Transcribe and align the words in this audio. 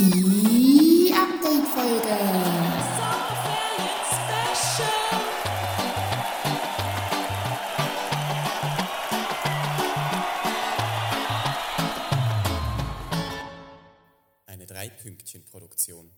Die 0.00 1.12
Update-Folge. 1.12 2.14
Eine 14.46 14.66
Drei-Pünktchen-Produktion. 14.66 16.10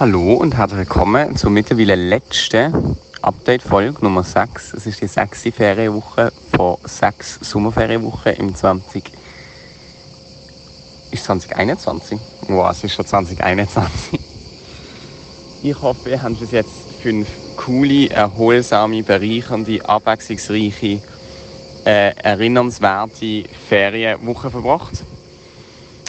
Hallo 0.00 0.32
und 0.32 0.56
herzlich 0.56 0.78
willkommen 0.78 1.36
zur 1.36 1.50
mittlerweile 1.50 1.96
letzten 1.96 2.96
Update-Folge 3.20 4.02
Nummer 4.02 4.24
6. 4.24 4.72
Es 4.72 4.86
ist 4.86 5.02
die 5.02 5.06
sechste 5.06 5.52
Ferienwoche 5.52 6.32
von 6.56 6.78
sechs 6.84 7.38
Sommerferienwochen 7.42 8.32
im 8.36 8.54
20. 8.54 9.12
Ist 11.18 11.24
2021? 11.24 12.16
Wow, 12.46 12.70
es 12.70 12.84
ist 12.84 12.94
schon 12.94 13.04
2021. 13.04 14.20
Ich 15.64 15.82
hoffe, 15.82 16.10
ihr 16.10 16.22
habt 16.22 16.38
bis 16.38 16.52
jetzt 16.52 16.70
fünf 17.02 17.26
coole, 17.56 18.08
erholsame, 18.08 19.02
bereichernde, 19.02 19.84
abwechslungsreiche, 19.84 21.00
äh, 21.84 22.14
erinnernswerte 22.22 23.44
Ferienwochen 23.68 24.52
verbracht. 24.52 25.02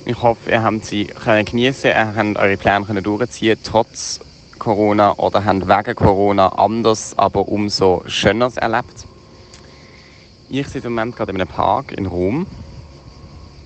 Ich 0.06 0.22
hoffe, 0.22 0.52
ihr 0.52 0.62
habt 0.62 0.86
sie 0.86 1.06
können 1.06 1.44
geniessen, 1.44 1.88
ihr 1.88 2.16
habt 2.16 2.38
eure 2.38 2.58
Pläne 2.58 2.86
können 2.86 3.04
durchziehen, 3.04 3.58
trotz 3.64 4.20
Corona 4.60 5.18
oder 5.18 5.44
habt 5.44 5.68
wegen 5.68 5.96
Corona 5.96 6.50
anders, 6.50 7.16
aber 7.18 7.48
umso 7.48 8.04
schöneres 8.06 8.58
erlebt. 8.58 9.08
Ich 10.50 10.68
sitze 10.68 10.86
im 10.88 10.94
Moment 10.94 11.16
gerade 11.16 11.32
in 11.32 11.42
einem 11.42 11.48
Park 11.48 11.94
in 11.94 12.06
Rom. 12.06 12.46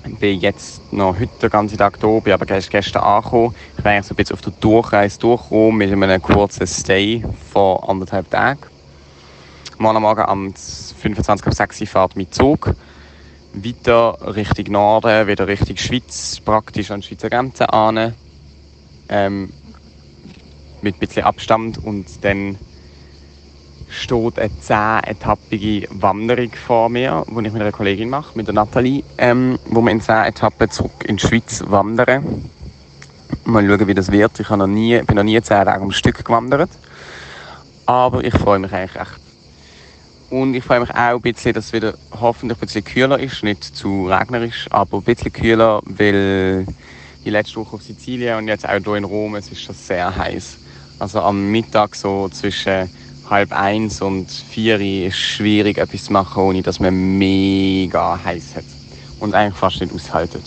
Ich 0.06 0.18
bin 0.18 0.40
jetzt 0.40 0.92
noch 0.92 1.18
heute 1.18 1.32
den 1.42 1.50
ganzen 1.50 1.78
Tag 1.78 1.98
hier, 2.00 2.22
bin 2.22 2.34
aber 2.34 2.50
erst 2.50 2.70
gestern 2.70 3.04
angekommen. 3.04 3.56
Ich 3.78 3.84
bin 3.84 3.92
eigentlich 3.92 4.06
so 4.06 4.14
ein 4.14 4.16
bisschen 4.18 4.34
auf 4.34 4.42
der 4.42 4.54
Durchreise 4.60 5.20
durch 5.20 5.50
Rom 5.50 5.78
mit 5.78 5.92
einem 5.92 6.22
kurzen 6.22 6.68
Stay 6.68 7.24
von 7.52 7.78
anderthalb 7.88 8.30
Tagen. 8.30 8.60
Morgen 9.78 10.02
Morgen 10.02 10.22
am 10.22 10.54
25 10.54 11.48
ab 11.48 11.54
6 11.54 11.82
Uhr 11.82 11.88
fährt 11.88 12.16
mein 12.16 12.32
Zug 12.32 12.76
weiter 13.54 14.18
Richtung 14.36 14.74
Norden, 14.74 15.28
wieder 15.28 15.48
Richtung 15.48 15.78
Schweiz, 15.78 16.40
praktisch 16.44 16.92
an 16.92 17.02
die 17.02 17.08
Schweizer 17.08 17.30
Grenze 17.30 17.72
an. 17.72 18.14
Ähm, 19.10 19.54
mit 20.82 20.96
ein 20.96 21.00
bisschen 21.00 21.24
Abstand 21.24 21.84
und 21.84 22.24
dann 22.26 22.58
steht 23.94 24.40
eine 24.40 24.60
zehnetappige 24.60 25.88
Wanderung 25.92 26.52
vor 26.54 26.90
mir, 26.90 27.26
die 27.28 27.48
ich 27.48 27.54
mit 27.54 27.62
einer 27.62 27.72
Kollegin 27.72 28.10
mache, 28.10 28.38
mit 28.38 28.48
der 28.48 28.54
Nathalie, 28.54 29.04
ähm, 29.18 29.60
wo 29.66 29.82
wir 29.82 29.92
in 29.92 30.02
zehn 30.02 30.26
Etappen 30.26 30.70
zurück 30.70 31.06
in 31.06 31.18
die 31.18 31.26
Schweiz 31.26 31.64
wandern. 31.68 32.50
Mal 33.46 33.68
schauen, 33.68 33.88
wie 33.88 33.94
das 33.94 34.12
wird. 34.12 34.40
Ich 34.40 34.50
noch 34.50 34.68
nie, 34.68 35.02
bin 35.02 35.16
noch 35.16 35.24
nie 35.24 35.42
zehn 35.42 35.66
Tage 35.66 35.82
am 35.82 35.92
Stück 35.92 36.24
gewandert. 36.24 36.70
Aber 37.86 38.24
ich 38.24 38.34
freue 38.34 38.60
mich 38.60 38.72
eigentlich 38.74 38.96
echt. 38.96 39.20
Und 40.30 40.56
ich 40.56 40.64
freue 40.64 40.80
mich 40.80 40.90
auch 40.90 40.96
ein 40.96 41.22
bisschen, 41.22 41.54
dass 41.54 41.66
es 41.66 41.74
wieder 41.74 41.94
hoffentlich 42.20 42.58
ein 42.58 42.66
bisschen 42.66 42.84
kühler 42.84 43.20
ist. 43.20 43.44
Nicht 43.44 43.64
zu 43.64 44.08
regnerisch, 44.08 44.68
aber 44.72 44.98
ein 44.98 45.04
bisschen 45.04 45.32
kühler, 45.32 45.82
weil 45.86 46.66
die 47.24 47.30
letzte 47.30 47.58
Woche 47.58 47.76
auf 47.76 47.84
Sizilien 47.84 48.38
und 48.38 48.48
jetzt 48.48 48.68
auch 48.68 48.78
hier 48.84 48.96
in 48.96 49.04
Rom, 49.04 49.36
es 49.36 49.52
ist 49.52 49.62
schon 49.62 49.76
sehr 49.76 50.16
heiß. 50.16 50.58
Also 51.00 51.22
am 51.22 51.52
Mittag 51.52 51.96
so 51.96 52.30
zwischen 52.30 52.90
halb 53.34 53.52
eins 53.52 54.02
und 54.02 54.30
vier 54.30 54.80
ist 54.80 55.18
schwierig, 55.18 55.80
etwas 55.80 56.06
zu 56.06 56.14
machen, 56.14 56.42
ohne 56.44 56.62
dass 56.62 56.80
man 56.80 57.18
mega 57.18 58.20
heiß 58.24 58.56
hat. 58.56 58.66
Und 59.20 59.34
eigentlich 59.34 59.56
fast 59.56 59.82
nicht 59.82 59.94
aushaltet. 59.94 60.44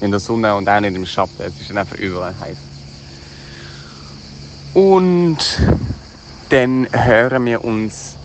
In 0.00 0.10
der 0.10 0.20
Sonne 0.20 0.54
und 0.56 0.68
auch 0.68 0.80
nicht 0.80 0.96
im 0.96 1.06
Schatten. 1.06 1.40
Es 1.40 1.60
ist 1.60 1.70
dann 1.70 1.78
einfach 1.78 1.96
überall 1.96 2.34
heiß. 2.40 2.56
Und 4.74 5.38
dann 6.48 6.88
hören 6.90 7.44
wir 7.46 7.64
uns 7.64 8.16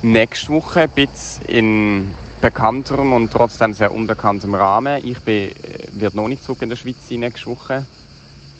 nächste 0.00 0.48
Woche 0.48 0.82
ein 0.82 0.90
bisschen 0.90 1.44
in 1.46 2.14
bekannterem 2.40 3.12
und 3.12 3.30
trotzdem 3.30 3.74
sehr 3.74 3.92
unbekanntem 3.92 4.54
Rahmen. 4.54 5.04
Ich 5.04 5.20
bin, 5.20 5.50
werde 5.92 6.16
noch 6.16 6.28
nicht 6.28 6.42
zurück 6.42 6.62
in 6.62 6.70
der 6.70 6.76
Schweiz 6.76 6.96
sein 7.08 7.20
nächste 7.20 7.46
Woche. 7.46 7.84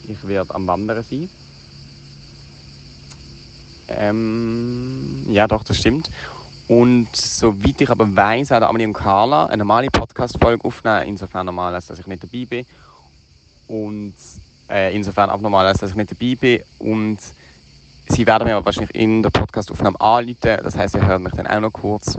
Ich 0.07 0.27
werde 0.27 0.53
am 0.53 0.67
Wandern 0.67 1.03
sein. 1.03 1.29
Ähm, 3.97 5.25
ja, 5.27 5.47
doch, 5.47 5.63
das 5.63 5.77
stimmt. 5.77 6.09
Und 6.67 7.13
soweit 7.15 7.81
ich 7.81 7.89
aber 7.89 8.15
weiss, 8.15 8.51
hat 8.51 8.63
Amelie 8.63 8.87
und 8.87 8.93
Carla 8.93 9.47
eine 9.47 9.57
normale 9.57 9.89
Podcast-Folge 9.91 10.63
aufnehmen. 10.65 11.07
Insofern 11.07 11.45
normal, 11.45 11.75
als 11.75 11.87
dass 11.87 11.99
ich 11.99 12.07
nicht 12.07 12.23
dabei 12.23 12.45
bin. 12.45 12.65
Und 13.67 14.15
äh, 14.69 14.95
insofern 14.95 15.29
abnormal, 15.29 15.67
als 15.67 15.79
dass 15.79 15.91
ich 15.91 15.95
nicht 15.95 16.11
dabei 16.11 16.35
bin. 16.35 16.63
Und 16.79 17.19
sie 18.07 18.25
werden 18.25 18.47
mir 18.47 18.55
aber 18.55 18.65
wahrscheinlich 18.65 18.95
in 18.95 19.21
der 19.21 19.29
Podcast-Aufnahme 19.29 19.99
anrufen. 19.99 20.37
Das 20.41 20.75
heisst, 20.77 20.95
ihr 20.95 21.05
hört 21.05 21.21
mich 21.21 21.33
dann 21.33 21.47
auch 21.47 21.59
noch 21.59 21.73
kurz. 21.73 22.17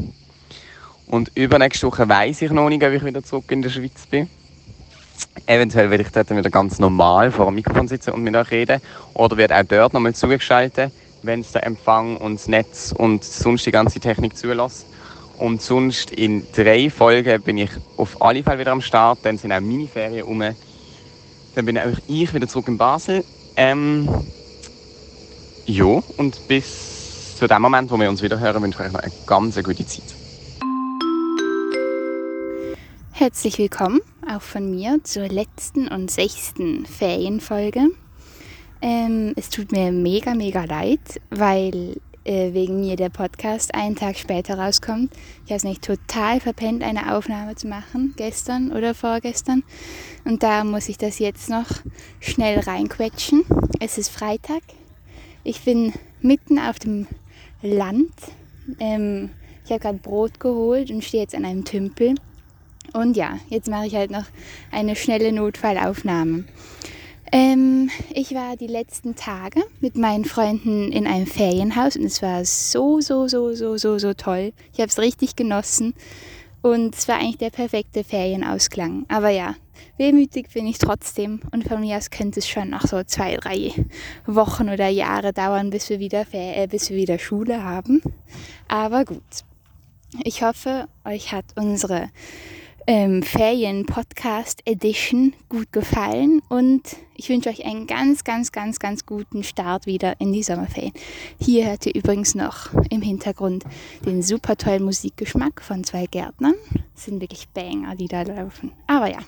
Und 1.07 1.31
übernächste 1.35 1.87
Woche 1.87 2.09
weiss 2.09 2.43
ich 2.43 2.51
noch 2.51 2.69
nicht, 2.69 2.83
ob 2.85 2.93
ich 2.93 3.05
wieder 3.05 3.23
zurück 3.23 3.51
in 3.51 3.63
der 3.63 3.71
Schweiz 3.71 4.07
bin. 4.11 4.29
Eventuell 5.47 5.91
werde 5.91 6.03
ich 6.03 6.11
dort 6.11 6.31
wieder 6.31 6.51
ganz 6.51 6.79
normal 6.79 7.31
vor 7.31 7.47
dem 7.47 7.55
Mikrofon 7.55 7.89
sitzen 7.89 8.11
und 8.11 8.23
mit 8.23 8.35
euch 8.37 8.51
reden. 8.51 8.81
Oder 9.15 9.37
werde 9.37 9.57
auch 9.57 9.65
dort 9.65 9.95
nochmal 9.95 10.15
zugeschaltet 10.15 10.93
wenn 11.25 11.41
es 11.41 11.53
der 11.53 11.65
Empfang 11.67 12.17
und 12.17 12.35
das 12.35 12.49
Netz 12.49 12.95
und 12.97 13.25
sonst 13.25 13.67
die 13.67 13.71
ganze 13.71 13.99
Technik 13.99 14.37
zulässt. 14.37 14.87
Und 15.39 15.63
sonst 15.63 16.11
in 16.13 16.47
drei 16.53 16.91
Folgen 16.91 17.43
bin 17.43 17.59
ich 17.59 17.71
auf 17.97 18.23
alle 18.23 18.43
Fälle 18.43 18.61
wieder 18.61 18.73
am 18.73 18.81
Start. 18.81 19.19
Dann 19.23 19.37
sind 19.37 19.53
auch 19.53 19.61
meine 19.61 19.89
Ferien 19.89 20.25
um. 20.25 20.41
Dann 20.41 21.67
bin 21.67 21.79
auch 21.79 21.99
ich 22.07 22.33
wieder 22.33 22.47
zurück 22.47 22.69
in 22.69 22.79
Basel. 22.79 23.25
Ähm, 23.57 24.09
ja, 25.67 26.03
und 26.17 26.47
bis 26.47 27.37
zu 27.37 27.49
dem 27.49 27.63
Moment, 27.63 27.91
wo 27.91 27.99
wir 27.99 28.09
uns 28.09 28.23
wieder 28.23 28.39
hören, 28.39 28.63
wünsche 28.63 28.81
ich 28.81 28.87
euch 28.87 28.93
noch 28.93 29.01
eine 29.01 29.13
ganz 29.27 29.61
gute 29.63 29.87
Zeit. 29.87 30.05
Herzlich 33.13 33.59
willkommen 33.59 34.01
auch 34.29 34.43
von 34.43 34.71
mir 34.71 35.01
zur 35.05 35.29
letzten 35.29 35.89
und 35.89 36.11
sechsten 36.11 36.87
Ferienfolge. 36.87 37.91
Ähm, 38.85 39.33
es 39.35 39.49
tut 39.49 39.73
mir 39.73 39.91
mega, 39.93 40.35
mega 40.35 40.65
leid, 40.65 41.19
weil 41.31 41.97
äh, 42.25 42.53
wegen 42.53 42.81
mir 42.81 42.97
der 42.97 43.09
Podcast 43.09 43.75
einen 43.75 43.97
Tag 43.97 44.19
später 44.19 44.59
rauskommt. 44.59 45.11
Ich 45.47 45.53
habe 45.53 45.57
es 45.57 45.65
nicht 45.65 45.83
total 45.83 46.39
verpennt, 46.39 46.83
eine 46.83 47.17
Aufnahme 47.17 47.55
zu 47.55 47.67
machen, 47.67 48.13
gestern 48.19 48.73
oder 48.73 48.93
vorgestern. 48.93 49.63
Und 50.27 50.43
da 50.43 50.65
muss 50.65 50.91
ich 50.91 50.99
das 50.99 51.19
jetzt 51.19 51.49
noch 51.49 51.65
schnell 52.21 52.59
reinquetschen. 52.59 53.45
Es 53.81 53.97
ist 53.97 54.11
Freitag. 54.11 54.61
Ich 55.45 55.63
bin 55.63 55.95
mitten 56.21 56.59
auf 56.59 56.79
dem 56.79 57.07
Land. 57.63 58.13
Ähm, 58.81 59.31
ich 59.65 59.71
habe 59.71 59.81
gerade 59.81 59.99
Brot 59.99 60.41
geholt 60.41 60.91
und 60.91 61.03
stehe 61.03 61.23
jetzt 61.23 61.35
an 61.35 61.47
einem 61.47 61.65
Tümpel. 61.65 62.17
Und 62.93 63.17
ja, 63.17 63.39
jetzt 63.49 63.71
mache 63.71 63.87
ich 63.87 63.95
halt 63.95 64.11
noch 64.11 64.27
eine 64.71 64.95
schnelle 64.95 65.33
Notfallaufnahme. 65.33 66.45
Ähm, 67.33 67.91
ich 68.13 68.35
war 68.35 68.57
die 68.57 68.67
letzten 68.67 69.17
Tage 69.17 69.63
mit 69.81 69.97
meinen 69.97 70.25
Freunden 70.25 70.93
in 70.93 71.07
einem 71.07 71.27
Ferienhaus 71.27 71.97
und 71.97 72.05
es 72.05 72.23
war 72.23 72.45
so, 72.45 73.01
so, 73.01 73.29
so, 73.29 73.55
so, 73.55 73.77
so, 73.77 73.99
so 73.99 74.15
toll. 74.15 74.53
Ich 74.73 74.81
habe 74.81 74.89
es 74.89 74.99
richtig 74.99 75.37
genossen 75.37 75.95
und 76.63 76.95
es 76.95 77.09
war 77.09 77.17
eigentlich 77.17 77.39
der 77.39 77.51
perfekte 77.51 78.05
Ferienausklang. 78.05 79.07
Aber 79.09 79.31
ja, 79.31 79.55
wehmütig 79.97 80.49
bin 80.53 80.67
ich 80.67 80.79
trotzdem 80.79 81.41
und 81.53 81.67
von 81.67 81.81
mir 81.81 81.97
aus 81.97 82.11
könnte 82.11 82.41
es 82.41 82.49
schon 82.49 82.71
noch 82.71 82.87
so 82.87 83.03
zwei, 83.05 83.37
drei 83.37 83.73
Wochen 84.27 84.69
oder 84.69 84.89
Jahre 84.89 85.33
dauern, 85.33 85.71
bis 85.71 85.89
wir 85.91 85.99
wieder, 85.99 86.25
äh, 86.33 86.67
bis 86.67 86.91
wir 86.91 86.97
wieder 86.97 87.19
Schule 87.19 87.63
haben. 87.65 88.03
Aber 88.69 89.05
gut. 89.05 89.23
Ich 90.23 90.43
hoffe, 90.43 90.87
euch 91.05 91.33
hat 91.33 91.45
unsere 91.57 92.09
ähm, 92.87 93.23
Ferien-Podcast-Edition 93.23 95.35
gut 95.49 95.73
gefallen 95.73 96.43
und 96.49 96.97
ich 97.17 97.29
wünsche 97.29 97.49
euch 97.49 97.65
einen 97.65 97.87
ganz, 97.87 98.25
ganz, 98.25 98.53
ganz, 98.53 98.79
ganz 98.79 99.07
guten 99.07 99.43
Start 99.43 99.87
wieder 99.87 100.21
in 100.21 100.33
die 100.33 100.43
Sommerferien. 100.43 100.93
Hier 101.41 101.67
hört 101.67 101.87
ihr 101.87 101.95
übrigens 101.95 102.35
noch 102.35 102.73
im 102.91 103.03
Hintergrund 103.03 103.65
den 104.05 104.23
super 104.23 104.57
tollen 104.57 104.85
Musikgeschmack 104.85 105.63
von 105.63 105.85
zwei 105.85 106.07
Gärtnern. 106.07 106.55
Das 106.95 107.05
sind 107.05 107.21
wirklich 107.21 107.49
Banger, 107.49 107.95
die 107.97 108.09
da 108.09 108.23
laufen. 108.23 108.73
Aber 108.87 109.11
ja, 109.11 109.21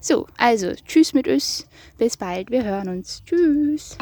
so, 0.00 0.26
also 0.36 0.72
tschüss 0.86 1.12
mit 1.12 1.26
uns, 1.26 1.66
bis 1.98 2.16
bald, 2.16 2.50
wir 2.50 2.64
hören 2.64 2.88
uns. 2.88 3.22
Tschüss. 3.24 3.96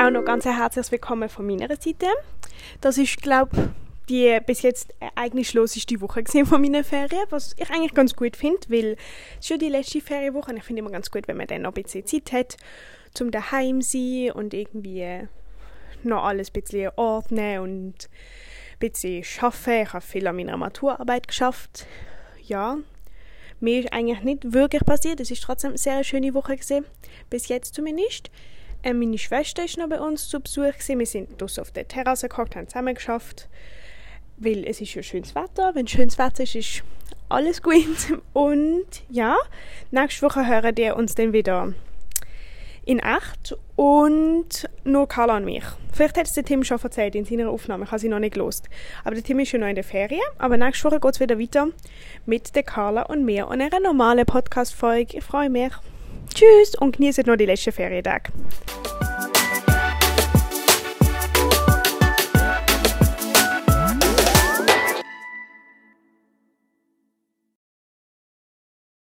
Auch 0.00 0.10
noch 0.10 0.24
ganz 0.24 0.44
herzlich 0.44 0.90
willkommen 0.90 1.28
von 1.28 1.46
meiner 1.46 1.68
Seite. 1.68 2.06
Das 2.80 2.98
ist, 2.98 3.20
glaube 3.20 3.70
die 4.08 4.38
bis 4.46 4.62
jetzt 4.62 4.94
eigentlich 5.14 5.54
loseste 5.54 6.00
Woche 6.00 6.24
von 6.44 6.60
meinen 6.60 6.84
Ferien, 6.84 7.26
was 7.30 7.54
ich 7.58 7.70
eigentlich 7.70 7.94
ganz 7.94 8.14
gut 8.16 8.36
finde, 8.36 8.60
weil 8.68 8.96
es 9.40 9.48
ja 9.48 9.56
die 9.56 9.68
letzte 9.68 10.00
Ferienwoche 10.00 10.50
und 10.50 10.56
ich 10.56 10.64
finde 10.64 10.80
immer 10.80 10.90
ganz 10.90 11.10
gut, 11.10 11.28
wenn 11.28 11.36
man 11.36 11.46
dann 11.46 11.62
noch 11.62 11.74
ein 11.74 11.82
bisschen 11.82 12.06
Zeit 12.06 12.32
hat, 12.32 12.56
zum 13.14 13.30
daheim 13.30 13.82
sein 13.82 14.32
und 14.32 14.54
irgendwie 14.54 15.28
noch 16.02 16.24
alles 16.24 16.50
ein 16.50 16.60
bisschen 16.60 16.90
ordnen 16.96 17.60
und 17.60 18.08
ein 18.74 18.78
bisschen 18.78 19.24
schaffen. 19.24 19.82
Ich 19.82 19.92
habe 19.92 20.04
viel 20.04 20.26
an 20.26 20.36
meiner 20.36 20.56
Maturarbeit 20.56 21.28
geschafft. 21.28 21.86
Ja, 22.44 22.78
Mir 23.60 23.80
ist 23.80 23.92
eigentlich 23.92 24.22
nicht 24.22 24.52
wirklich 24.52 24.84
passiert. 24.84 25.20
Es 25.20 25.30
ist 25.30 25.42
trotzdem 25.42 25.70
eine 25.70 25.78
sehr 25.78 26.04
schöne 26.04 26.32
Woche 26.34 26.54
gewesen. 26.56 26.84
Bis 27.28 27.48
jetzt 27.48 27.74
zumindest. 27.74 28.30
Äh, 28.82 28.92
meine 28.92 29.18
Schwester 29.18 29.64
ist 29.64 29.76
noch 29.78 29.88
bei 29.88 30.00
uns 30.00 30.28
zu 30.28 30.40
Besuch. 30.40 30.74
Wir 30.86 31.06
sind 31.06 31.42
auf 31.42 31.70
der 31.72 31.88
Terrasse 31.88 32.28
gekocht, 32.28 32.54
haben 32.54 32.68
zusammen 32.68 32.94
geschafft. 32.94 33.48
Weil 34.38 34.64
es 34.64 34.80
ist 34.80 34.94
ja 34.94 35.02
schönes 35.02 35.34
Wetter. 35.34 35.74
Wenn 35.74 35.86
schönes 35.86 36.18
Wetter 36.18 36.44
ist, 36.44 36.54
ist 36.54 36.82
alles 37.28 37.62
gut. 37.62 37.74
Und 38.32 38.86
ja, 39.08 39.36
nächste 39.90 40.26
Woche 40.26 40.46
hören 40.46 40.76
wir 40.76 40.96
uns 40.96 41.14
dann 41.14 41.32
wieder 41.32 41.72
in 42.88 43.00
echt 43.00 43.54
und 43.76 44.66
nur 44.84 45.06
Carla 45.08 45.36
und 45.36 45.44
mich. 45.44 45.64
Vielleicht 45.92 46.16
hat 46.16 46.26
es 46.26 46.32
der 46.32 46.44
Tim 46.44 46.64
schon 46.64 46.80
erzählt 46.80 47.14
in 47.14 47.26
seiner 47.26 47.50
Aufnahme, 47.50 47.84
ich 47.84 47.90
habe 47.90 47.98
sie 47.98 48.08
noch 48.08 48.18
nicht 48.18 48.32
gelost. 48.32 48.66
Aber 49.04 49.14
der 49.14 49.22
Tim 49.22 49.38
ist 49.40 49.50
schon 49.50 49.60
noch 49.60 49.66
in 49.66 49.74
der 49.74 49.84
Ferien, 49.84 50.22
aber 50.38 50.56
nächste 50.56 50.84
Woche 50.84 50.98
geht 50.98 51.14
es 51.14 51.20
wieder 51.20 51.38
weiter 51.38 51.68
mit 52.24 52.56
der 52.56 52.62
Carla 52.62 53.02
und 53.02 53.26
mir 53.26 53.46
und 53.48 53.60
einer 53.60 53.78
normalen 53.78 54.24
Podcast-Folge. 54.24 55.18
Ich 55.18 55.24
freue 55.24 55.50
mich. 55.50 55.72
Tschüss 56.34 56.76
und 56.80 56.96
genieße 56.96 57.22
noch 57.26 57.36
die 57.36 57.44
letzten 57.44 57.72
Ferientage. 57.72 58.32